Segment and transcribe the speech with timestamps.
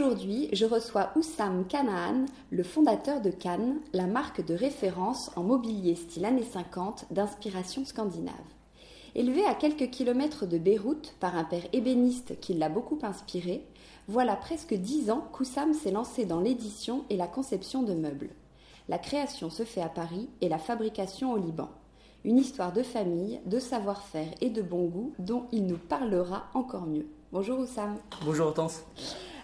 [0.00, 5.94] Aujourd'hui, je reçois Oussam Kanaan, le fondateur de Cannes, la marque de référence en mobilier
[5.94, 8.34] style années 50 d'inspiration scandinave.
[9.14, 13.66] Élevé à quelques kilomètres de Beyrouth par un père ébéniste qui l'a beaucoup inspiré,
[14.08, 18.30] voilà presque dix ans qu'Oussam s'est lancé dans l'édition et la conception de meubles.
[18.88, 21.68] La création se fait à Paris et la fabrication au Liban.
[22.24, 26.86] Une histoire de famille, de savoir-faire et de bon goût dont il nous parlera encore
[26.86, 27.06] mieux.
[27.32, 27.98] Bonjour Oussam.
[28.24, 28.82] Bonjour Hortense.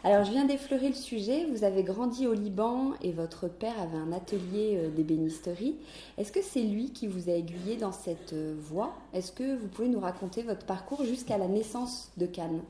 [0.06, 1.47] Alors, je viens d'effleurer le sujet.
[1.47, 5.75] Vous avez grandi au Liban et votre père avait un atelier euh, d'ébénisterie.
[6.17, 8.94] Est-ce que c'est lui qui vous a aiguillé dans cette euh, voie?
[9.12, 12.61] Est-ce que vous pouvez nous raconter votre parcours jusqu'à la naissance de Cannes?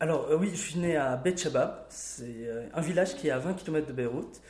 [0.00, 1.84] Alors, euh, oui, je suis né à Bet Shabab.
[1.88, 4.40] C'est un village qui est à 20 km de Beyrouth.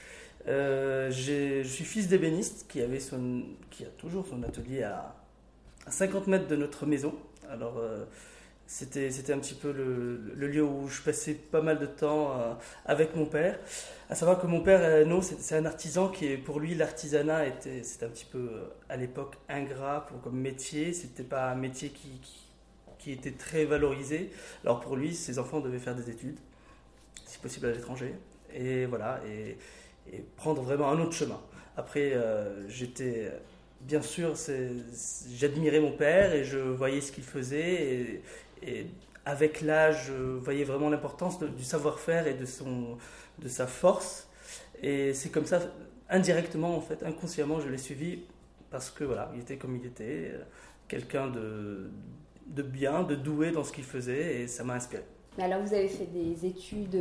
[0.46, 2.80] je suis fils d'ébéniste qui,
[3.70, 5.14] qui a toujours son atelier à,
[5.86, 7.14] 50 mètres de notre maison.
[7.50, 7.74] Alors,
[8.66, 12.52] c'était, c'était un petit peu le, lieu où je passais pas mal de temps euh,
[12.84, 13.58] avec mon père.
[14.10, 17.46] À savoir que mon père, euh, non, c'est, un artisan qui, est, pour lui, l'artisanat
[17.46, 20.92] était, c'était un petit peu euh, à l'époque ingrat comme métier.
[20.92, 22.20] C'était pas un métier qui,
[22.98, 24.30] qui, était très valorisé.
[24.64, 26.38] Alors pour lui, ses enfants devaient faire des études,
[27.24, 28.14] si possible à l'étranger,
[28.52, 29.56] et voilà, et,
[30.36, 31.40] prendre vraiment un autre chemin.
[31.76, 32.16] Après,
[32.68, 33.32] j'étais
[33.80, 34.34] bien sûr,
[35.36, 38.22] j'admirais mon père et je voyais ce qu'il faisait.
[38.62, 38.86] Et
[39.24, 42.96] avec l'âge, je voyais vraiment l'importance du savoir-faire et de, son,
[43.38, 44.28] de sa force.
[44.82, 45.60] Et c'est comme ça,
[46.08, 48.20] indirectement, en fait, inconsciemment, je l'ai suivi
[48.70, 50.32] parce que voilà, il était comme il était,
[50.88, 51.90] quelqu'un de,
[52.46, 55.02] de bien, de doué dans ce qu'il faisait, et ça m'a inspiré.
[55.38, 56.96] Mais alors, vous avez fait des études,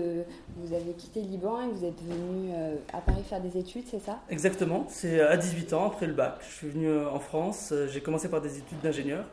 [0.57, 3.85] vous avez quitté le Liban et vous êtes venu euh, à Paris faire des études,
[3.89, 4.19] c'est ça?
[4.29, 6.39] Exactement, c'est à 18 ans, après le bac.
[6.41, 9.25] Je suis venu en France, j'ai commencé par des études d'ingénieur,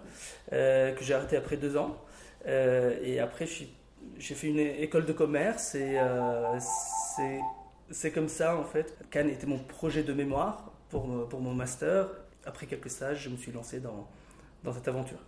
[0.52, 1.96] euh, que j'ai arrêté après deux ans.
[2.47, 6.58] Euh, et après, j'ai fait une école de commerce et euh,
[7.91, 8.97] c'est comme ça en fait.
[9.10, 12.08] Cannes était mon projet de mémoire pour, pour mon master.
[12.44, 14.08] Après quelques stages, je me suis lancé dans,
[14.64, 15.19] dans cette aventure.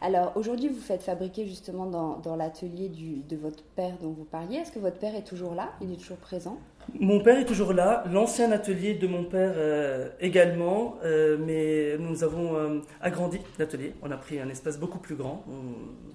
[0.00, 4.56] Alors aujourd'hui, vous faites fabriquer justement dans, dans l'atelier de votre père dont vous parliez.
[4.56, 5.72] Est-ce que votre père est toujours là?
[5.82, 6.58] Il est toujours présent?
[6.98, 8.04] Mon père est toujours là.
[8.10, 10.96] L'ancien atelier de mon père euh, également.
[11.04, 13.94] Euh, mais nous avons euh, agrandi l'atelier.
[14.02, 15.44] On a pris un espace beaucoup plus grand.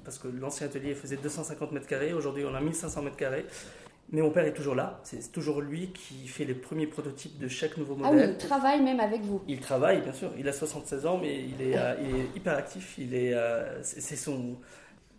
[0.03, 2.13] parce que l'ancien atelier faisait 250 mètres carrés.
[2.13, 3.45] Aujourd'hui, on a 1500 mètres carrés.
[4.11, 4.99] Mais mon père est toujours là.
[5.03, 8.19] C'est toujours lui qui fait les premiers prototypes de chaque nouveau modèle.
[8.23, 9.41] Ah oui, il travaille même avec vous.
[9.47, 10.31] Il travaille, bien sûr.
[10.37, 12.95] Il a 76 ans, mais il est, il est hyper actif.
[12.99, 13.35] Il est,
[13.81, 14.57] c'est son,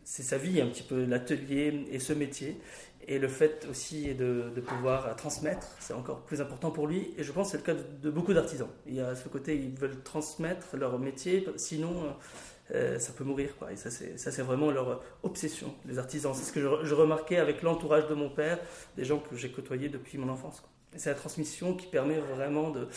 [0.05, 2.57] c'est sa vie un petit peu l'atelier et ce métier.
[3.09, 7.15] Et le fait aussi de, pouvoir transmettre, c'est encore plus important pour lui.
[7.17, 8.69] Et je pense que c'est le cas de, beaucoup d'artisans.
[8.87, 11.47] Il y a ce côté, ils veulent transmettre leur métier.
[11.57, 12.11] Sinon, euh,
[12.75, 13.51] euh, ça peut mourir.
[13.71, 16.35] Et ça, c'est vraiment leur obsession, les artisans.
[16.35, 18.59] C'est ce que je, remarquais avec l'entourage de mon père,
[18.97, 20.63] des gens que j'ai côtoyés depuis mon enfance.
[20.97, 22.89] C'est la transmission qui permet vraiment de,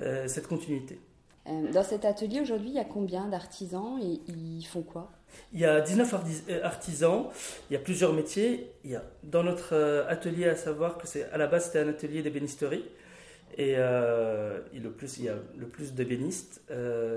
[0.00, 0.98] euh, cette continuité.
[1.46, 5.10] Euh, dans cet atelier aujourd'hui, il y a combien d'artisans et ils font quoi?
[5.52, 6.14] Il y a 19
[6.48, 7.26] euh, artisans,
[7.70, 8.70] il y a plusieurs métiers.
[8.84, 11.80] Il y a, dans notre euh, atelier, à savoir que c'est à la base c'était
[11.80, 12.84] un atelier d'ébénisterie.
[13.56, 16.60] Et, le plus, il y a le plus d'ébénistes,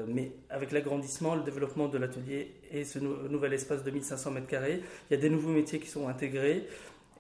[0.08, 4.82] mais avec l'agrandissement, le développement de l'atelier et ce nouvel espace de 1500 m2, il
[5.10, 6.68] y a des nouveaux métiers qui sont intégrés.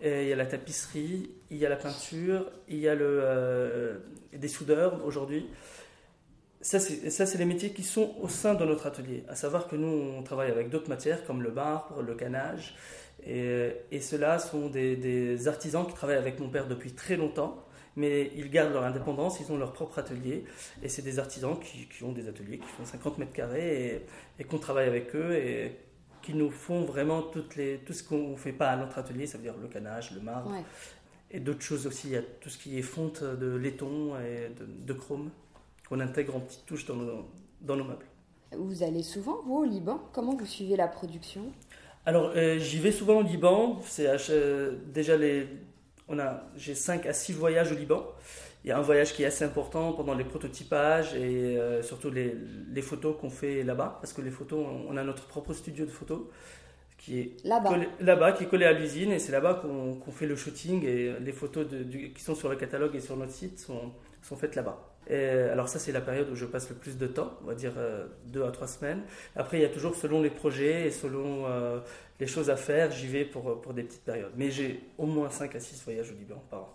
[0.03, 4.03] il y a la tapisserie, il y a la peinture, il y a le,
[4.33, 5.47] des soudeurs aujourd'hui
[6.61, 9.23] ça, c'est les métiers qui sont au sein de notre atelier.
[9.27, 12.75] À savoir que nous, on travaille avec d'autres matières comme le marbre, le canage.
[13.25, 17.63] Et, et ceux-là sont des, artisans qui travaillent avec mon père depuis très longtemps,
[17.95, 20.45] mais ils gardent leur indépendance, ils ont leur propre atelier.
[20.81, 24.05] Et c'est des artisans qui, ont des ateliers qui font 50 mètres carrés
[24.39, 25.77] et, qu'on travaille avec eux et
[26.23, 29.27] qui nous font vraiment toutes les, tout ce qu'on ne fait pas à notre atelier,
[29.27, 30.51] ça veut dire le canage, le marbre.
[31.29, 34.49] Et d'autres choses aussi, il y a tout ce qui est fonte de laiton et
[34.59, 35.29] de chrome
[35.87, 37.25] qu'on intègre en petites touches dans nos,
[37.61, 38.05] dans nos meubles.
[38.55, 40.01] Vous allez souvent, vous, au Liban?
[40.13, 41.51] Comment vous suivez la production?
[42.05, 43.79] Alors, euh, j'y vais souvent au Liban.
[43.85, 45.47] C'est euh, déjà les,
[46.07, 48.05] on a, j'ai 5 à 6 voyages au Liban.
[48.63, 52.09] Il y a un voyage qui est assez important pendant les prototypages et euh, surtout
[52.09, 52.35] les,
[52.71, 55.91] les photos qu'on fait là-bas, parce que les photos, on a notre propre studio de
[55.91, 56.21] photos
[56.97, 60.35] qui est là-bas, là-bas qui est collé à l'usine et c'est là-bas qu'on, fait le
[60.35, 63.93] shooting et les photos de, qui sont sur le catalogue et sur notre site sont,
[64.21, 67.31] sont faites là-bas alors ça, c'est la période où je passe le plus de temps,
[67.43, 69.01] on va dire euh, deux à trois semaines.
[69.35, 71.79] Après, il y a toujours selon les projets et selon euh,
[72.19, 74.31] les choses à faire, j'y vais pour, pour des petites périodes.
[74.35, 76.69] Mais j'ai au moins 5 à 6 voyages au Liban par an.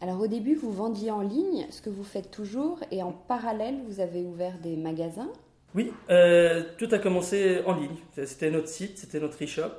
[0.00, 3.76] Alors au début, vous vendiez en ligne, ce que vous faites toujours, et en parallèle,
[3.88, 5.30] vous avez ouvert des magasins?
[5.74, 7.96] Oui, euh, tout a commencé en ligne.
[8.24, 9.72] C'était notre site, c'était notre e-shop.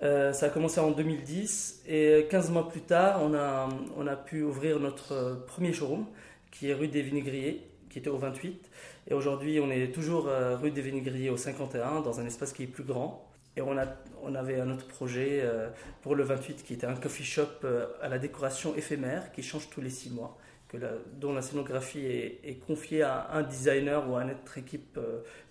[0.00, 4.42] ça a commencé en 2010 et 15 mois plus tard, on a, on a pu
[4.42, 6.06] ouvrir notre premier showroom
[6.50, 8.70] qui est rue des Vinaigriers, qui était au 28.
[9.08, 12.64] Et aujourd'hui, on est toujours euh, rue des Vinaigriers au 51, dans un espace qui
[12.64, 13.24] est plus grand.
[13.56, 13.86] Et on, a,
[14.22, 15.68] on avait un autre projet euh,
[16.02, 19.68] pour le 28 qui était un coffee shop euh, à la décoration éphémère qui change
[19.70, 20.76] tous les six mois, que
[21.14, 25.00] dont la scénographie est, confiée à un designer ou à notre équipe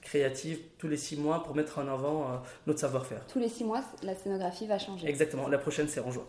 [0.02, 3.26] créative tous les six mois pour mettre en avant notre savoir-faire.
[3.28, 5.08] Tous les six mois, la scénographie va changer.
[5.10, 5.48] Exactement.
[5.48, 6.28] La prochaine, c'est en juin.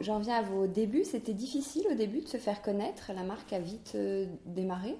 [0.00, 1.04] J'en viens à vos débuts.
[1.04, 3.12] C'était difficile au début de se faire connaître.
[3.14, 4.96] La marque a vite euh, démarré.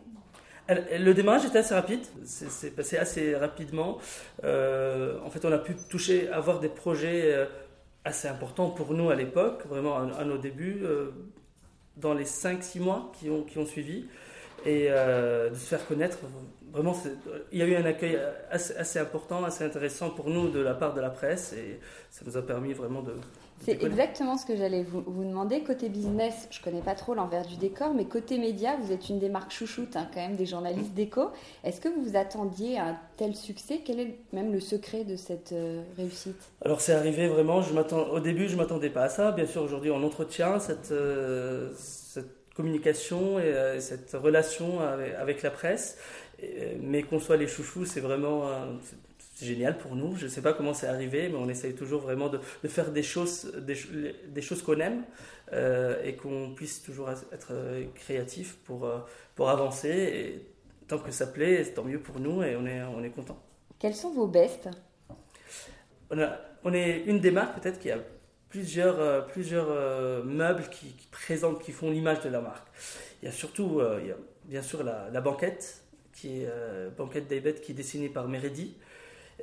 [0.68, 3.98] Le démarrage était assez rapide, c'est passé assez rapidement.
[4.44, 7.46] Euh, en fait, on a pu toucher, avoir des projets euh,
[8.04, 10.84] assez importants pour nous à l'époque, vraiment à, nos débuts,
[11.96, 14.06] dans les 5-6 mois qui ont, suivi,
[14.64, 16.18] et de se faire connaître.
[16.70, 16.96] Vraiment,
[17.50, 18.16] il y a eu un accueil
[18.52, 21.80] assez, important, assez intéressant pour nous de la part de la presse, et
[22.10, 23.16] ça nous a permis vraiment de,
[23.60, 25.62] c'est exactement ce que j'allais vous, demander.
[25.62, 29.18] Côté business, je connais pas trop l'envers du décor, mais côté média, vous êtes une
[29.18, 31.30] des marques chouchoutes, hein, quand même, des journalistes d'éco.
[31.62, 33.82] Est-ce que vous vous attendiez à un tel succès?
[33.84, 36.50] Quel est même le secret de cette euh, réussite?
[36.64, 37.60] Alors, c'est arrivé vraiment.
[37.60, 39.32] Je au début, je m'attendais pas à ça.
[39.32, 45.50] Bien sûr, aujourd'hui, on entretient cette, euh, cette communication et, euh, cette relation avec, la
[45.50, 45.98] presse.
[46.80, 48.44] mais qu'on soit les chouchous, c'est vraiment
[49.40, 50.16] c'est génial pour nous.
[50.16, 52.38] Je ne sais pas comment c'est arrivé, mais on essaye toujours vraiment de,
[52.68, 55.02] faire des choses, des, choses qu'on aime
[55.52, 58.98] euh, et qu'on puisse toujours être euh, créatif pour, euh,
[59.34, 59.88] pour avancer.
[59.88, 60.46] Et
[60.88, 63.42] tant que ça plaît, tant mieux pour nous et on est, on est content.
[63.78, 64.68] Quels sont vos bestes
[66.62, 67.98] on, est une des marques peut-être qui a
[68.48, 72.66] plusieurs, plusieurs meubles qui, présentent, qui font l'image de la marque.
[73.22, 76.48] Il y a surtout, il y a bien sûr la, banquette, qui est
[76.98, 78.74] banquette d'Aibet, qui est dessinée par Meredi.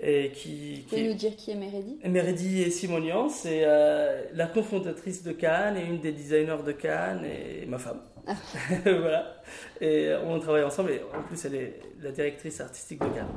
[0.01, 4.45] Et qui, Vous pouvez nous dire qui est Meredi Meredi et Simonian, c'est euh, la
[4.45, 8.01] cofondatrice de Cannes et une des designers de Cannes et ma femme.
[8.27, 8.35] Ah.
[8.83, 9.41] voilà.
[9.81, 13.33] Et on travaille ensemble et en plus elle est la directrice artistique de Cannes.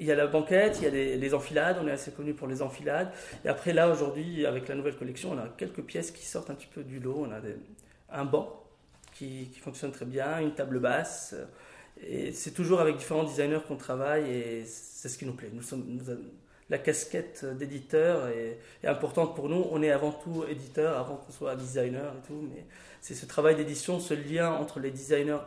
[0.00, 2.46] Il y a la banquette, il y a les, enfilades, on est assez connu pour
[2.46, 3.10] les enfilades.
[3.44, 6.54] Et après là, aujourd'hui, avec la nouvelle collection, on a quelques pièces qui sortent un
[6.54, 7.26] petit peu du lot.
[7.26, 7.40] On a
[8.12, 8.62] un banc
[9.12, 11.34] qui, qui fonctionne très bien, une table basse.
[12.06, 15.50] Et c'est toujours avec différents designers qu'on travaille et c'est ce qui nous plaît.
[15.52, 15.84] Nous sommes,
[16.70, 19.64] la casquette d'éditeur est, importante pour nous.
[19.70, 22.66] On est avant tout éditeur, avant qu'on soit designer et tout, mais
[23.00, 25.38] c'est ce travail d'édition, ce lien entre les designers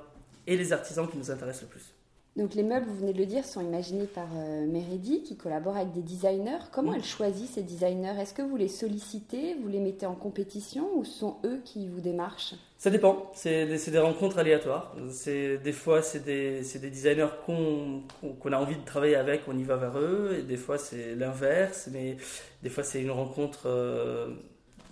[0.47, 1.93] et les artisans qui nous intéresse le plus.
[2.37, 5.75] Donc les meubles, vous venez de le dire, sont imaginés par euh, Meredi, qui collabore
[5.75, 6.59] avec des designers.
[6.71, 8.15] Comment elle choisit ces designers?
[8.19, 11.99] Est-ce que vous les sollicitez, vous les mettez en compétition ou sont eux qui vous
[11.99, 12.55] démarchent?
[12.81, 14.95] Ça dépend, c'est des, rencontres aléatoires.
[15.27, 19.75] Des fois, c'est des, des, designers qu'on a envie de travailler avec, on y va
[19.75, 22.17] vers eux, et des fois c'est l'inverse, mais
[22.63, 24.31] des fois c'est une rencontre euh,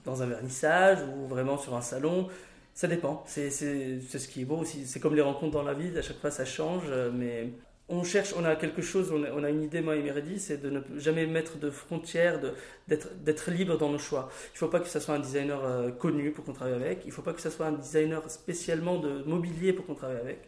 [0.05, 2.27] dans un vernissage ou vraiment sur un salon.
[2.75, 3.23] Ça dépend.
[3.25, 4.85] C'est ce qui est beau aussi.
[4.85, 5.97] C'est comme les rencontres dans la vie.
[5.97, 6.83] À chaque fois, ça change.
[7.15, 7.49] Mais
[7.89, 10.69] on cherche, on a quelque chose, on a, une idée, moi et Méridi, c'est de
[10.69, 12.39] ne jamais mettre de frontières,
[12.87, 14.29] d'être libre dans nos choix.
[14.51, 17.01] Il ne faut pas que ce soit un designer euh, connu pour qu'on travaille avec,
[17.05, 20.19] il ne faut pas que ce soit un designer spécialement de mobilier pour qu'on travaille
[20.19, 20.39] avec.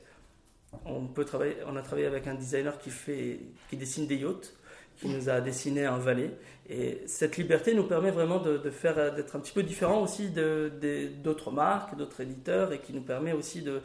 [0.86, 4.54] On, peut travailler, on a travaillé avec un designer qui, fait, qui dessine des yachts,
[4.98, 6.32] qui nous a dessiné un valet.
[6.70, 11.98] Et cette liberté nous permet vraiment de, d'être un petit peu différent aussi d'autres marques,
[11.98, 13.82] d'autres éditeurs, et qui nous permet aussi de,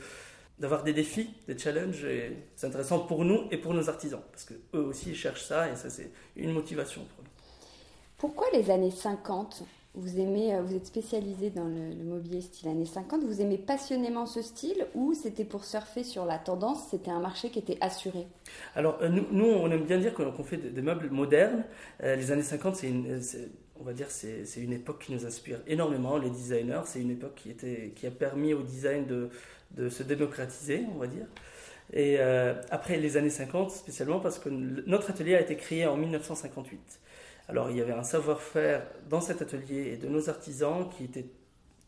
[0.58, 2.06] d'avoir des défis, des challenges.
[2.54, 5.90] C'est intéressant pour nous et pour nos artisans, parce qu'eux aussi cherchent ça, et ça
[5.90, 7.30] c'est une motivation pour nous.
[8.18, 9.64] Pourquoi les années 50
[9.96, 14.26] vous aimez, euh, vous êtes spécialisé dans le, mobilier style années 50, vous aimez passionnément
[14.26, 18.26] ce style ou c'était pour surfer sur la tendance, c'était un marché qui était assuré?
[18.75, 21.64] Alors euh, nous, nous, on aime bien dire qu'on fait des, meubles modernes.
[22.02, 23.20] Euh, les années 50, c'est une,
[23.80, 26.18] on va dire, c'est une époque qui nous inspire énormément.
[26.18, 29.30] Les designers, c'est une époque qui, était, qui a permis au design de,
[29.73, 31.26] de se démocratiser, on va dire.
[31.92, 37.00] Et après les années 50, spécialement parce que notre atelier a été créé en 1958.
[37.49, 41.26] Alors il y avait un savoir-faire dans cet atelier et de nos artisans qui était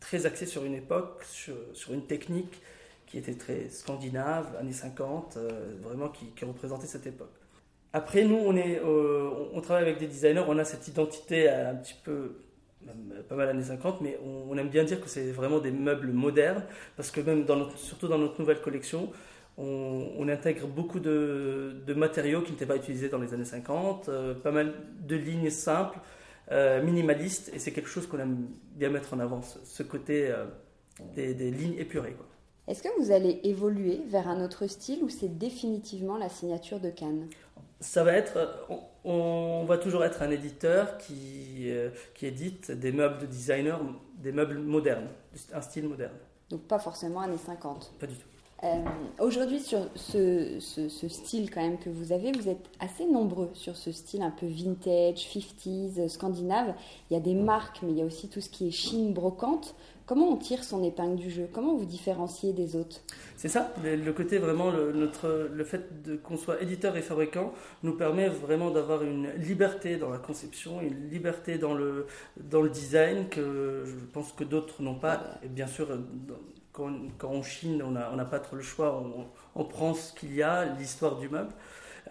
[0.00, 1.56] très axé sur une époque, sur,
[1.90, 2.60] une technique
[3.06, 7.32] qui était très scandinave, années 50, euh, vraiment qui, représentait cette époque.
[7.92, 11.74] Après, nous, on, est, euh, on travaille avec des designers, on a cette identité un
[11.74, 12.36] petit peu,
[13.28, 16.64] pas mal années 50, mais on, aime bien dire que c'est vraiment des meubles modernes,
[16.96, 19.10] parce que même, dans surtout dans notre nouvelle collection,
[19.56, 24.50] on, intègre beaucoup de, matériaux qui n'étaient pas utilisés dans les années 50, euh, pas
[24.52, 25.98] mal de lignes simples,
[26.52, 30.30] euh, minimalistes, et c'est quelque chose qu'on aime bien mettre en avant, ce, côté
[31.14, 32.16] des, lignes épurées.
[32.68, 36.90] Est-ce que vous allez évoluer vers un autre style ou c'est définitivement la signature de
[36.90, 37.26] Cannes?
[37.80, 38.66] Ça va être,
[39.04, 41.70] on, va toujours être un éditeur qui,
[42.14, 43.80] qui édite des meubles de designer,
[44.16, 45.08] des meubles modernes,
[45.52, 46.16] un style moderne.
[46.50, 48.28] Donc pas forcément années 50 Pas du tout.
[48.64, 48.82] Euh,
[49.20, 50.58] aujourd'hui, sur ce,
[51.08, 54.46] style quand même que vous avez, vous êtes assez nombreux sur ce style un peu
[54.46, 56.74] vintage, 50s, euh, scandinave.
[57.10, 59.12] Il y a des marques, mais il y a aussi tout ce qui est chine
[59.12, 59.76] brocante.
[60.06, 61.48] Comment on tire son épingle du jeu?
[61.52, 63.02] Comment vous différenciez des autres?
[63.36, 65.86] C'est ça, le, côté vraiment, le, notre, le fait
[66.24, 71.10] qu'on soit éditeur et fabricant nous permet vraiment d'avoir une liberté dans la conception, une
[71.10, 72.06] liberté dans le,
[72.38, 75.38] dans le design que je pense que d'autres n'ont pas.
[75.42, 75.88] Et bien sûr,
[77.18, 79.02] quand, on chine, on n'a pas trop le choix,
[79.54, 81.52] on, prend ce qu'il y a, l'histoire du meuble.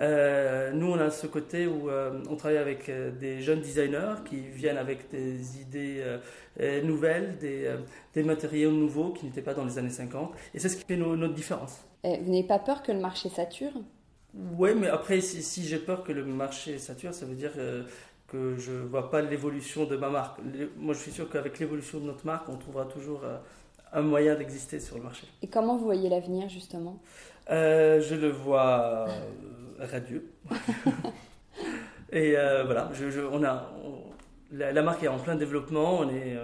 [0.01, 4.15] Euh, nous, on a ce côté où euh, on travaille avec euh, des jeunes designers
[4.29, 6.03] qui viennent avec des idées
[6.83, 10.33] nouvelles, des, matériaux nouveaux qui n'étaient pas dans les années 50.
[10.53, 11.85] Et c'est ce qui fait notre différence.
[12.03, 13.73] vous n'avez pas peur que le marché sature?
[14.57, 17.53] Oui, mais après, si, j'ai peur que le marché sature, ça veut dire
[18.27, 20.39] que je ne vois pas l'évolution de ma marque.
[20.77, 23.21] Moi, je suis sûr qu'avec l'évolution de notre marque, on trouvera toujours
[23.93, 25.27] un moyen d'exister sur le marché.
[25.41, 26.99] Et comment vous voyez l'avenir justement?
[27.49, 30.31] Euh, Je le vois euh, radieux.
[32.11, 33.69] Et euh, voilà, je, on a,
[34.51, 36.37] la, marque est en plein développement, on est,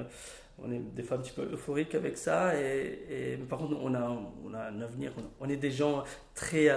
[0.61, 2.53] on est des fois un petit peu euphorique avec ça.
[2.59, 6.03] Et, par contre, on a, on a un avenir, on est des gens
[6.35, 6.69] très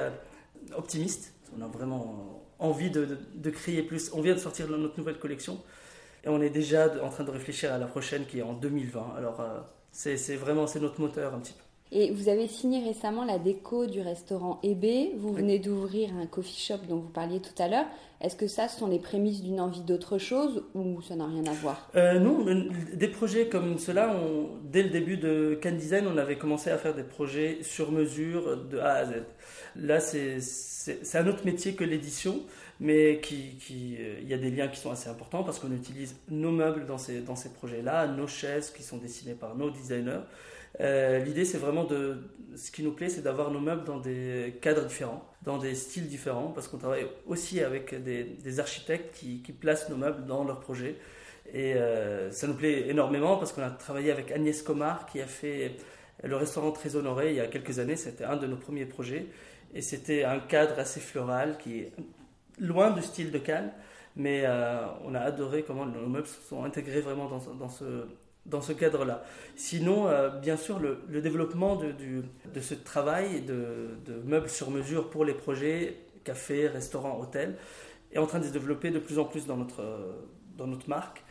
[0.76, 1.34] optimistes.
[1.58, 4.12] On a vraiment envie de, de, créer plus.
[4.14, 5.60] On vient de sortir notre nouvelle collection
[6.22, 9.14] et on est déjà en train de réfléchir à la prochaine qui est en 2020.
[9.18, 9.40] Alors
[9.96, 11.60] c'est vraiment c'est notre moteur un petit peu.
[11.92, 15.16] Et vous avez signé récemment la déco du restaurant Ebe.
[15.18, 17.86] Vous venez d'ouvrir un coffee shop dont vous parliez tout à l'heure.
[18.20, 21.46] Est-ce que ça, ce sont les prémices d'une envie d'autre chose ou ça n'a rien
[21.46, 21.88] à voir?
[21.94, 22.44] Euh, Non,
[22.92, 24.16] des projets comme cela,
[24.64, 28.56] dès le début de Can Design, on avait commencé à faire des projets sur mesure
[28.56, 29.12] de A à Z.
[29.80, 32.42] Là, c'est un autre métier que l'édition,
[32.80, 35.72] mais qui, qui, euh, il y a des liens qui sont assez importants parce qu'on
[35.72, 39.70] utilise nos meubles dans ces, dans ces projets-là, nos chaises qui sont dessinées par nos
[39.70, 40.20] designers.
[40.80, 42.18] Euh, l'idée, c'est vraiment de.
[42.54, 46.06] Ce qui nous plaît, c'est d'avoir nos meubles dans des cadres différents, dans des styles
[46.06, 50.96] différents, parce qu'on travaille aussi avec des, architectes qui, placent nos meubles dans leurs projets.
[51.52, 55.26] Et euh, ça nous plaît énormément parce qu'on a travaillé avec Agnès Comar qui a
[55.26, 55.76] fait
[56.24, 57.96] le restaurant Très Honoré il y a quelques années.
[57.96, 59.26] C'était un de nos premiers projets.
[59.74, 61.92] Et c'était un cadre assez floral qui est
[62.58, 63.72] loin du style de Cannes.
[64.16, 67.84] Mais euh, on a adoré comment nos meubles sont intégrés vraiment dans, ce,
[68.46, 69.22] dans ce cadre-là.
[69.56, 75.10] Sinon, euh, bien sûr, le, développement de, de, ce travail de, de, meubles sur mesure
[75.10, 77.56] pour les projets, cafés, restaurants, hôtels,
[78.10, 79.84] est en train de se développer de plus en plus dans notre,
[80.56, 81.22] dans notre marque.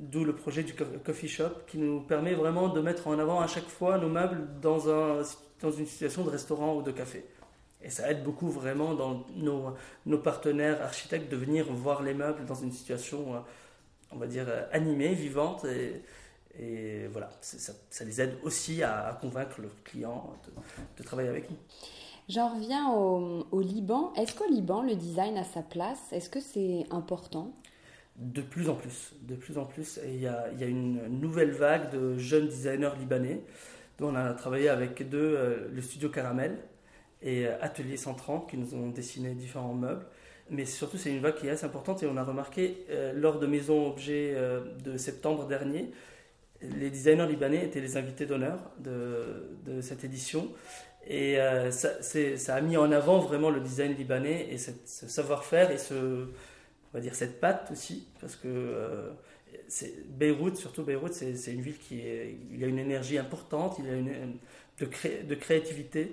[0.00, 3.46] D'où le projet du coffee shop qui nous permet vraiment de mettre en avant à
[3.46, 5.22] chaque fois nos meubles dans, un,
[5.60, 7.24] dans une situation de restaurant ou de café.
[7.84, 9.74] Et ça aide beaucoup vraiment dans nos,
[10.06, 13.38] nos partenaires architectes de venir voir les meubles dans une situation, euh,
[14.10, 15.66] on va dire, animée, vivante.
[15.66, 16.02] Et,
[16.58, 20.32] et voilà, ça, ça, les aide aussi à, convaincre leurs clients
[20.96, 21.56] de, travailler avec nous.
[22.30, 24.14] J'en reviens au, au Liban.
[24.14, 26.00] Est-ce qu'au Liban, le design a sa place?
[26.10, 27.54] Est-ce que c'est important?
[28.16, 29.12] De plus en plus.
[29.22, 29.98] De plus en plus.
[29.98, 33.42] Et il y a, il y a une nouvelle vague de jeunes designers libanais
[33.98, 36.58] dont on a travaillé avec deux, euh, le studio Caramel
[37.24, 40.06] et euh, Atelier 130 qui nous ont dessiné différents meubles.
[40.50, 43.38] Mais surtout, c'est une vague qui est assez importante et on a remarqué euh, lors
[43.40, 45.90] de Maison Objet euh, de septembre dernier,
[46.62, 50.50] les designers libanais étaient les invités d'honneur de, cette édition.
[51.06, 51.36] Et
[51.70, 56.94] ça, a mis en avant vraiment le design libanais et ce savoir-faire et ce, on
[56.94, 59.12] va dire cette patte aussi, parce que
[60.08, 62.00] Beyrouth, surtout Beyrouth, c'est une ville qui
[62.52, 64.38] il y a une énergie importante, il y a une
[64.78, 66.12] de, cré- de créativité.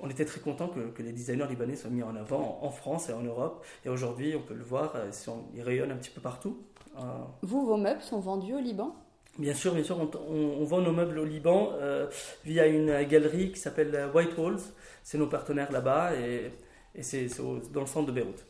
[0.00, 2.70] On était très content que, que les designers libanais soient mis en avant en, en
[2.70, 3.64] France et en Europe.
[3.84, 6.58] Et aujourd'hui, on peut le voir, euh, si on- ils rayonnent un petit peu partout.
[6.98, 7.00] Euh,
[7.42, 8.94] Vous, vos meubles sont vendus au Liban?
[9.38, 12.06] Bien sûr, bien sûr, on, on- on vend nos meubles au Liban euh,
[12.44, 14.60] via une galerie qui s'appelle White Walls.
[15.04, 16.50] C'est nos partenaires là-bas et,
[16.94, 17.28] et c'est
[17.72, 18.44] dans le centre de Beyrouth.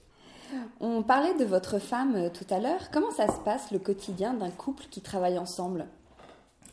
[0.80, 2.90] On parlait de votre femme tout à l'heure.
[2.92, 5.86] Comment ça se passe le quotidien d'un couple qui travaille ensemble?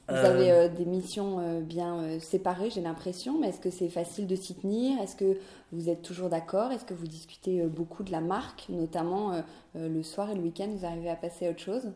[0.10, 3.70] Vous Euh, avez euh, des missions euh, bien euh, séparées, j'ai l'impression, mais est-ce que
[3.70, 5.02] c'est facile de s'y tenir?
[5.02, 5.38] Est-ce que
[5.74, 6.72] vous êtes toujours d'accord?
[6.72, 9.42] Est-ce que vous discutez beaucoup de la marque, notamment
[9.76, 11.92] le soir et le week-end, vous arrivez à passer à autre chose?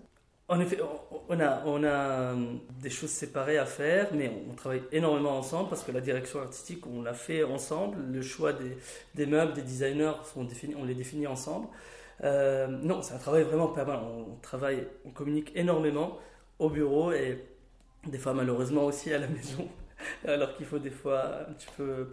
[0.50, 2.34] En effet, on- on a, on a
[2.82, 6.86] des choses séparées à faire, mais on travaille énormément ensemble parce que la direction artistique,
[6.88, 7.98] on l'a fait ensemble.
[8.12, 8.78] Le choix des,
[9.16, 11.68] des meubles, des designers, sont définis, on les définit ensemble.
[12.24, 14.08] Non, c'est un travail vraiment permanent.
[14.28, 16.18] On travaille, on communique énormément
[16.60, 17.44] au bureau et
[18.08, 19.68] des fois malheureusement aussi à la maison,
[20.26, 22.08] alors qu'il faut des fois un petit peu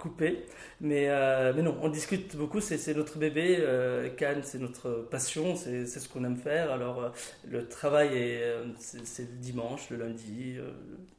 [0.00, 0.46] couper.
[0.80, 3.58] Mais, euh, mais non, on discute beaucoup, c'est notre bébé.
[3.60, 6.72] Euh, Cannes, c'est notre passion, c'est ce qu'on aime faire.
[6.72, 7.08] Alors euh,
[7.48, 10.56] le travail, euh, c'est le dimanche, le lundi,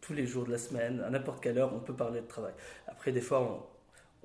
[0.02, 2.54] tous les jours de la semaine, à n'importe quelle heure, on peut parler de travail.
[2.88, 3.64] Après, des fois,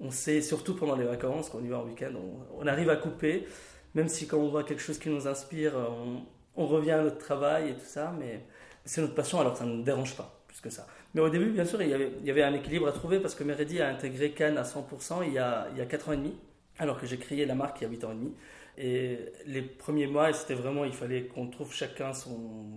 [0.00, 2.66] on, on sait, surtout pendant les vacances, quand on y va en week-end, on, on
[2.66, 3.46] arrive à couper,
[3.94, 6.22] même si quand on voit quelque chose qui nous inspire, on,
[6.56, 8.40] on revient à notre travail et tout ça, mais
[8.86, 10.86] c'est notre passion, alors ça ne nous dérange pas plus que ça.
[11.14, 13.80] Mais au début, bien sûr, il y avait, un équilibre à trouver parce que Meredi
[13.80, 16.34] a intégré Cannes à 100% il y a, il y a 4 ans et demi,
[16.78, 18.34] alors que j'ai créé la marque il y a 8 ans et demi.
[18.78, 22.76] Et les premiers mois, c'était vraiment, il fallait qu'on trouve chacun son,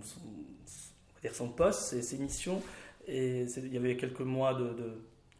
[1.22, 2.62] dire son poste, ses, ses missions.
[3.06, 4.72] Et il y avait quelques mois de,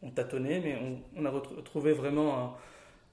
[0.03, 0.79] on tâtonnait, mais
[1.17, 2.57] on, a retrouvé vraiment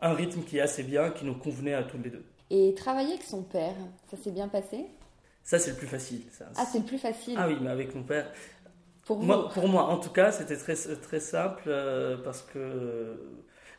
[0.02, 2.24] un rythme qui est assez bien, qui nous convenait à tous les deux.
[2.50, 3.76] Et travailler avec son père,
[4.10, 4.86] ça s'est bien passé?
[5.48, 6.22] Ça, c'est le plus facile.
[6.32, 6.46] ça.
[6.58, 8.30] Ah, c'est le plus facile Ah oui, mais avec mon père,
[9.06, 9.26] pour vous.
[9.26, 13.16] Moi, pour moi, en tout cas, c'était très, très simple euh, parce que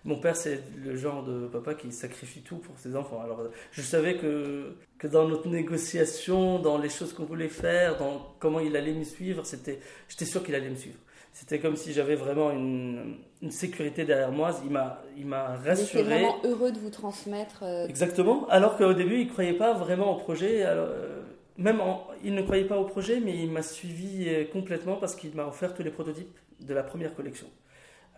[0.05, 3.21] mon père, c'est le genre de papa qui sacrifie tout pour ses enfants.
[3.23, 8.35] Alors, je savais que, que dans notre négociation, dans les choses qu'on voulait faire, dans
[8.39, 10.99] comment il allait me suivre, c'était, j'étais sûr qu'il allait me suivre.
[11.35, 14.59] C'était comme si j'avais vraiment une, une sécurité derrière moi.
[14.65, 16.03] Il m'a, il m'a Il était rassuré.
[16.03, 17.63] vraiment heureux de vous transmettre.
[17.63, 18.49] euh, Exactement.
[18.49, 20.63] Alors qu'au début, il ne croyait pas vraiment au projet.
[20.63, 21.18] Alors, euh,
[21.59, 21.83] même
[22.25, 25.47] il ne croyait pas au projet, mais il m'a suivi euh, complètement parce qu'il m'a
[25.47, 27.49] offert tous les prototypes de la première collection.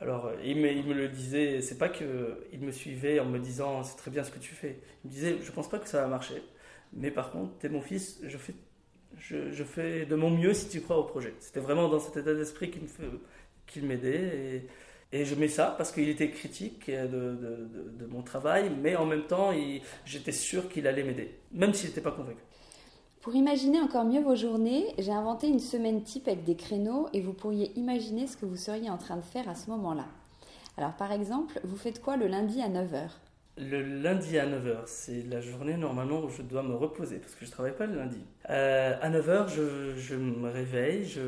[0.00, 3.82] Alors, euh, il me, le disait, c'est pas que il me suivait en me disant
[3.84, 4.80] c'est très bien ce que tu fais.
[5.04, 6.42] Il me disait je pense pas que ça va marcher,
[6.94, 8.54] mais par contre, t'es mon fils, je fais,
[9.18, 11.34] je, fais de mon mieux si tu crois au projet.
[11.40, 12.82] C'était vraiment dans cet état d'esprit qu'il
[13.66, 14.66] qu'il m'aidait
[15.12, 18.96] et, et je mets ça parce qu'il était critique de, de, de- mon travail, mais
[18.96, 19.52] en même temps,
[20.04, 22.42] j'étais sûr qu'il allait m'aider, même s'il n'était pas convaincu.
[23.20, 27.20] Pour imaginer encore mieux vos journées, j'ai inventé une semaine type avec des créneaux et
[27.20, 30.06] vous pourriez imaginer ce que vous seriez en train de faire à ce moment-là.
[30.78, 33.10] Alors par exemple, vous faites quoi le lundi à 9h
[33.58, 37.44] Le lundi à 9h, c'est la journée normalement où je dois me reposer parce que
[37.44, 38.24] je travaille pas le lundi.
[38.48, 41.20] Euh, à 9h, je, je me réveille, je...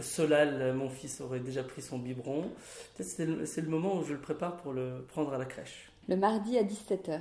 [0.00, 2.42] Solal, mon fils, aurait déjà pris son biberon.
[2.96, 5.44] Peut-être c'est le, c'est le moment où je le prépare pour le prendre à la
[5.44, 5.90] crèche.
[6.08, 7.20] Le mardi à 17h.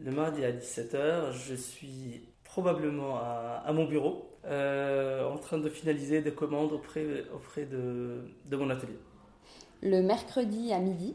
[0.00, 2.22] Le mardi à 17h, je suis
[2.58, 8.24] probablement à, à mon bureau euh, en train de finaliser des commandes auprès, auprès de,
[8.46, 8.98] de mon atelier.
[9.80, 11.14] Le mercredi à midi.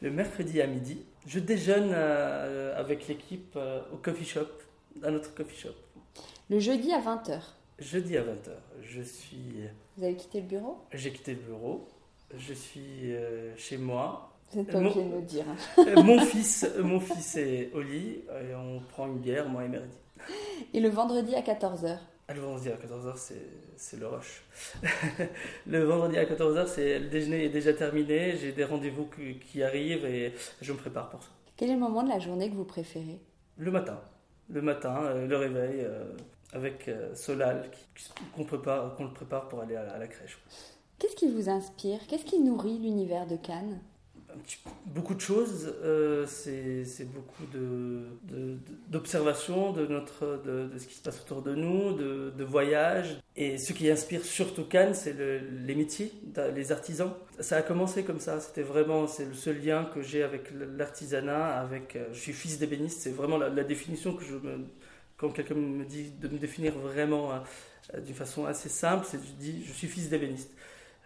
[0.00, 4.46] Le mercredi à midi, je déjeune euh, avec l'équipe euh, au coffee shop,
[5.02, 5.74] à notre coffee shop.
[6.48, 7.40] Le jeudi à 20h.
[7.80, 9.56] Jeudi à 20h, je suis,
[9.96, 10.78] Vous avez quitté le bureau?
[10.92, 11.88] j'ai quitté le bureau,
[12.36, 13.12] je suis
[13.56, 14.30] chez moi.
[14.52, 15.46] Vous n'êtes pas obligé de me dire.
[15.78, 19.68] Euh, mon fils, mon fils est au lit et on prend une bière, moi et
[19.68, 19.96] Méridi.
[20.72, 21.98] Et le vendredi à 14h.
[22.26, 23.14] Ah, le vendredi à 14h,
[23.76, 24.44] c'est, le rush.
[25.66, 29.62] le vendredi à 14h, c'est, le déjeuner est déjà terminé, j'ai des rendez-vous qui, qui
[29.62, 31.28] arrivent et je me prépare pour ça.
[31.56, 33.20] Quel est le moment de la journée que vous préférez?
[33.58, 34.00] Le matin.
[34.50, 36.04] Le matin, euh, le réveil, euh,
[36.52, 37.70] avec euh, Solal,
[38.34, 40.38] qu'on, prépare, qu'on le prépare pour aller à la crèche.
[40.98, 42.00] Qu'est-ce qui vous inspire?
[42.08, 43.80] Qu'est-ce qui nourrit l'univers de Cannes?
[44.86, 45.74] Beaucoup de choses.
[45.82, 47.44] Euh, c'est beaucoup
[48.88, 53.20] d'observation de, notre, de, ce qui se passe autour de nous, de, voyages.
[53.36, 56.12] Et ce qui inspire surtout Cannes, c'est le, les métiers,
[56.54, 57.12] les artisans.
[57.40, 58.40] Ça a commencé comme ça.
[58.40, 61.60] C'était vraiment, c'est le seul lien que j'ai avec l'artisanat.
[61.60, 63.00] Avec, euh, je suis fils d'ébéniste.
[63.00, 64.66] C'est vraiment la, définition que je me,
[65.16, 69.32] quand quelqu'un me dit de me définir vraiment euh, d'une façon assez simple, c'est je
[69.32, 70.50] dis je suis fils d'ébéniste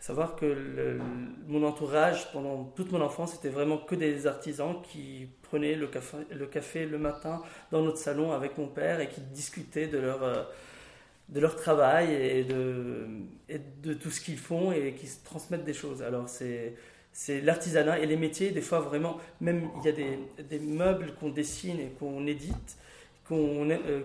[0.00, 0.98] savoir que
[1.46, 6.18] mon entourage, pendant toute mon enfance, c'était vraiment que des artisans qui prenaient le café,
[6.30, 10.22] le café le matin dans notre salon avec mon père et qui discutaient de leur,
[10.22, 10.42] euh,
[11.28, 13.06] de leur travail et de,
[13.82, 16.02] de tout ce qu'ils font et qui se transmettent des choses.
[16.02, 16.74] Alors c'est
[17.10, 21.14] c'est l'artisanat et les métiers, des fois vraiment, même il y a des, des meubles
[21.18, 22.76] qu'on dessine et qu'on édite
[23.36, 24.00] euh,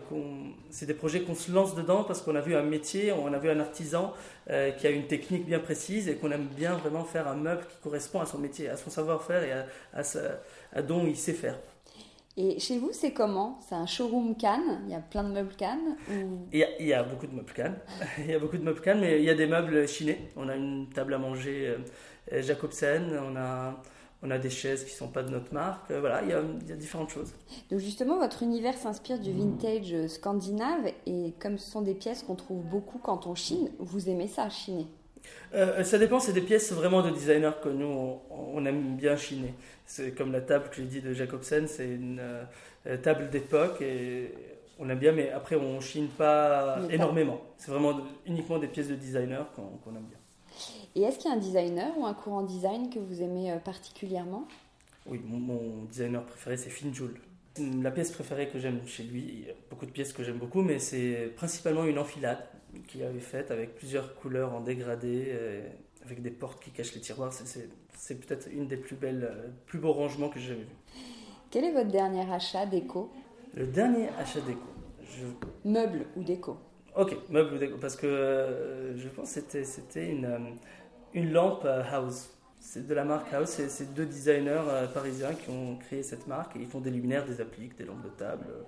[0.69, 3.39] c'est des projets qu'on se lance dedans parce qu'on a vu un métier, on a
[3.39, 4.13] vu un artisan
[4.49, 7.61] euh, qui a une technique bien précise et qu'on aime bien vraiment faire un meuble
[7.69, 10.03] qui correspond à son métier, à son savoir-faire et à, à,
[10.77, 11.57] à dont il sait faire.
[12.35, 13.59] Et chez vous, c'est comment?
[13.67, 15.95] C'est un showroom Cannes Il y a plein de meubles Cannes
[16.51, 17.77] il, y a, il, y a, beaucoup de meubles Cannes.
[18.17, 20.31] il y a beaucoup de meubles Cannes, mais il y a des meubles chinés.
[20.35, 21.75] On a une table à manger
[22.31, 23.79] euh, Jacobsen, on a
[24.23, 25.91] on a des chaises qui ne sont pas de notre marque.
[25.91, 27.33] Euh, voilà, il y, a, différentes choses.
[27.69, 32.35] Donc justement, votre univers s'inspire du vintage scandinave et comme ce sont des pièces qu'on
[32.35, 34.87] trouve beaucoup quand on chine, vous aimez ça, chiner?
[35.53, 39.53] Euh, ça dépend, c'est des pièces vraiment de designers que nous, on, aime bien chiner.
[39.85, 44.33] C'est comme la table que j'ai dit de Jacobsen, c'est une euh, table d'époque et
[44.79, 47.41] on aime bien, mais après on chine pas énormément.
[47.57, 50.17] C'est vraiment uniquement des pièces de designer qu'on aime bien.
[50.95, 53.57] Et est-ce qu'il y a un designer ou un courant design que vous aimez euh,
[53.57, 54.47] particulièrement?
[55.05, 57.19] Oui, mon, designer préféré, c'est Finn Joule.
[57.81, 60.37] La pièce préférée que j'aime chez lui, il y a beaucoup de pièces que j'aime
[60.37, 62.43] beaucoup, mais c'est principalement une enfilade
[62.87, 65.67] qu'il avait faite avec plusieurs couleurs en dégradé, euh,
[66.03, 67.31] avec des portes qui cachent les tiroirs.
[67.33, 71.01] C'est peut-être une des plus belles, euh, plus beaux rangements que j'ai jamais vus.
[71.51, 73.11] Quel est votre dernier achat déco?
[73.53, 74.73] Le dernier achat déco
[75.15, 75.69] je...
[75.69, 76.57] Meuble ou déco?
[76.95, 80.57] Ok, meuble ou déco, parce que je pense que c'était une
[81.13, 82.29] une lampe euh, House.
[82.59, 86.55] C'est de la marque House, c'est deux designers euh, parisiens qui ont créé cette marque
[86.55, 88.45] et ils font des luminaires, des appliques, des lampes de table.
[88.49, 88.63] Euh,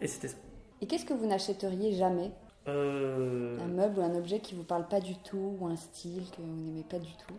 [0.00, 0.36] et c'était ça.
[0.80, 2.32] Et qu'est-ce que vous n'achèteriez jamais?
[2.66, 6.40] Un meuble ou un objet qui vous parle pas du tout, ou un style que
[6.40, 7.34] vous n'aimez pas du tout?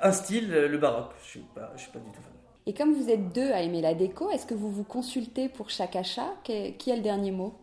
[0.00, 1.12] Un style, le baroque.
[1.22, 2.32] Je suis pas, je suis pas du tout fan.
[2.64, 5.68] Et comme vous êtes deux à aimer la déco, est-ce que vous vous consultez pour
[5.68, 6.34] chaque achat?
[6.44, 7.54] Qui a le dernier mot?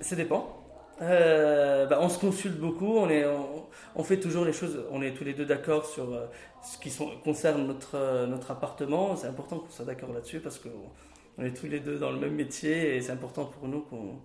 [0.00, 0.65] Ça dépend.
[1.02, 2.98] Euh, bah, on se consulte beaucoup,
[3.96, 6.26] on, fait toujours les choses, on est tous les deux d'accord sur euh,
[6.62, 6.90] ce qui
[7.22, 9.14] concerne notre, euh, notre appartement.
[9.14, 10.70] C'est important qu'on soit d'accord là-dessus parce qu'on
[11.38, 14.20] on est tous les deux dans le même métier et c'est important pour nous qu'on.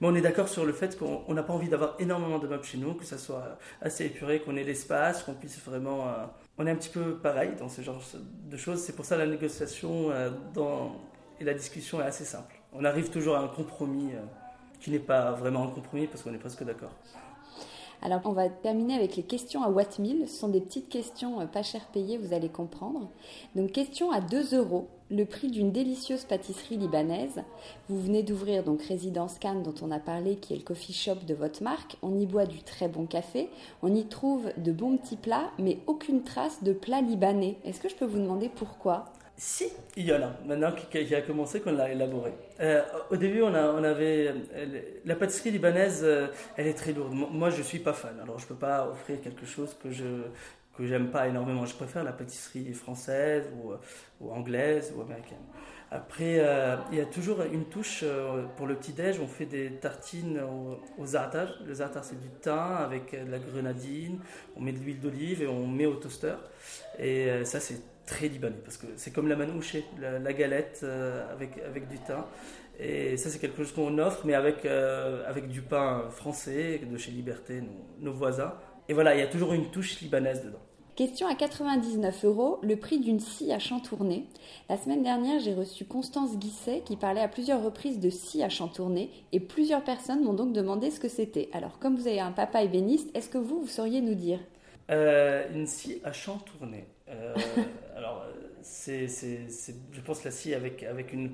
[0.00, 2.64] Mais on est d'accord sur le fait qu'on n'a pas envie d'avoir énormément de meubles
[2.64, 6.04] chez nous, que ça soit assez épuré, qu'on ait l'espace, qu'on puisse vraiment.
[6.58, 8.82] on est un petit peu pareil dans ce genre de choses.
[8.82, 10.10] C'est pour ça la négociation
[11.40, 12.56] et la discussion est assez simple.
[12.74, 14.10] On arrive toujours à un compromis
[14.80, 16.92] qui n'est pas vraiment un compromis parce qu'on est presque d'accord.
[18.02, 21.46] Alors, on va terminer avec les questions à Watt Ce sont des petites questions euh,
[21.46, 23.08] pas cher payées, vous allez comprendre.
[23.54, 27.42] Donc, question à 2 euros, le prix d'une délicieuse pâtisserie libanaise.
[27.88, 31.24] Vous venez d'ouvrir donc Résidence Cannes, dont on a parlé, qui est le coffee shop
[31.26, 31.96] de votre marque.
[32.02, 33.48] On y boit du très bon café,
[33.82, 37.56] on y trouve de bons petits plats, mais aucune trace de plat libanais.
[37.64, 39.06] Est-ce que je peux vous demander pourquoi?
[39.38, 40.32] Si, il y en a.
[40.46, 42.32] Maintenant qui, a commencé, qu'on l'a élaboré.
[42.60, 44.32] Euh, au début, on, a, on avait
[45.04, 46.00] la pâtisserie libanaise.
[46.02, 47.12] Euh, elle est très lourde.
[47.12, 48.18] Moi, je suis pas fan.
[48.22, 50.04] Alors, je peux pas offrir quelque chose que je
[50.76, 51.64] que j'aime pas énormément.
[51.64, 53.72] Je préfère la pâtisserie française ou,
[54.20, 55.38] ou anglaise ou américaine.
[55.90, 58.04] Après, euh, il y a toujours une touche
[58.56, 59.18] pour le petit-déj.
[59.20, 61.02] On fait des tartines au, au.
[61.02, 64.18] Le zartar, c'est du thym avec de la grenadine.
[64.54, 66.34] On met de l'huile d'olive et on met au toaster.
[66.98, 71.58] Et ça, c'est très libanais, parce que c'est comme la manouche, la, galette euh, avec,
[71.66, 72.24] avec du thym.
[72.78, 76.96] Et ça, c'est quelque chose qu'on offre, mais avec, euh, avec du pain français, de
[76.96, 77.62] chez Liberté,
[78.00, 78.54] nos, voisins.
[78.88, 80.60] Et voilà, il y a toujours une touche libanaise dedans.
[80.94, 84.24] Question à 99 euros, le prix d'une scie à chantourner.
[84.70, 88.48] La semaine dernière, j'ai reçu Constance Guisset qui parlait à plusieurs reprises de scie à
[88.48, 91.50] chantourner et plusieurs personnes m'ont donc demandé ce que c'était.
[91.52, 94.38] Alors, comme vous avez un papa ébéniste, est-ce que vous, vous sauriez nous dire?
[94.90, 96.86] Euh, Une scie à chantourner.
[98.66, 99.06] c'est,
[99.92, 101.32] je pense, la scie avec, avec, une,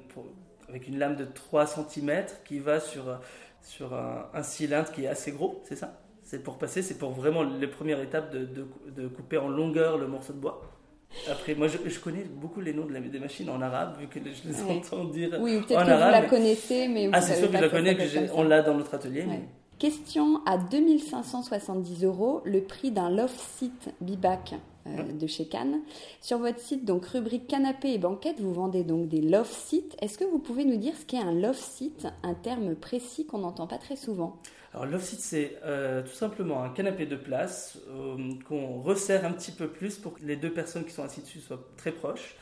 [0.68, 3.18] avec une lame de 3 cm qui va sur,
[3.62, 5.98] sur un, cylindre qui est assez gros, c'est ça?
[6.22, 8.48] C'est pour passer, c'est pour vraiment les premières étapes de,
[8.90, 10.62] de, couper en longueur le morceau de bois.
[11.30, 14.06] Après, moi, je, je, connais beaucoup les noms de la, des machines en arabe, vu
[14.06, 17.36] que je les entends dire oui, peut-être que vous la connaissez, mais vous Ah, c'est
[17.36, 17.96] sûr que je la connais,
[18.34, 19.26] on l'a dans notre atelier.
[19.78, 24.54] Question à 2570 euros, le prix d'un loft seat Bibac
[24.86, 25.80] euh, de chez Cannes.
[26.20, 29.96] Sur votre site, donc rubrique canapé et banquette, vous vendez donc des loft seats.
[30.00, 33.38] Est-ce que vous pouvez nous dire ce qu'est un loft seat, un terme précis qu'on
[33.38, 34.36] n'entend pas très souvent?
[34.74, 38.16] Alors loft seat, c'est euh, tout simplement un canapé de place euh,
[38.48, 41.40] qu'on resserre un petit peu plus pour que les deux personnes qui sont assises dessus
[41.40, 42.36] soient très proches.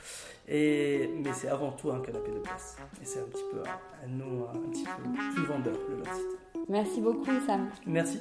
[0.49, 2.77] Et, mais c'est avant tout un canapé de place.
[3.03, 6.65] Et c'est un petit peu un, nom un petit peu plus vendeur, le loft seat.
[6.69, 7.69] Merci beaucoup, Sam.
[7.87, 8.21] Merci.